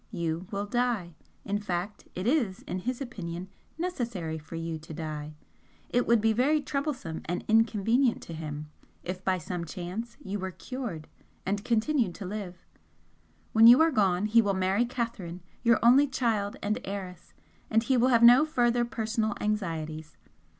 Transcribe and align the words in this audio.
You 0.09 0.47
will 0.49 0.65
die, 0.65 1.13
in 1.45 1.59
fact, 1.59 2.07
it 2.15 2.25
is, 2.25 2.63
in 2.63 2.79
his 2.79 3.01
opinion, 3.01 3.49
necessary 3.77 4.39
for 4.39 4.55
you 4.55 4.79
to 4.79 4.95
die, 4.95 5.35
it 5.89 6.07
would 6.07 6.19
be 6.19 6.33
very 6.33 6.59
troublesome 6.59 7.21
and 7.25 7.45
inconvenient 7.47 8.19
to 8.23 8.33
him 8.33 8.71
if, 9.03 9.23
by 9.23 9.37
some 9.37 9.63
chance, 9.63 10.17
you 10.19 10.39
were 10.39 10.49
cured, 10.49 11.07
and 11.45 11.63
continued 11.63 12.15
to 12.15 12.25
live. 12.25 12.65
When 13.53 13.67
you 13.67 13.79
are 13.83 13.91
gone 13.91 14.25
he 14.25 14.41
will 14.41 14.55
marry 14.55 14.85
Catherine, 14.85 15.43
your 15.61 15.77
only 15.83 16.07
child 16.07 16.55
and 16.63 16.79
heiress, 16.83 17.35
and 17.69 17.83
he 17.83 17.95
will 17.95 18.07
have 18.07 18.23
no 18.23 18.43
further 18.43 18.83
personal 18.83 19.35
anxieties. 19.39 20.17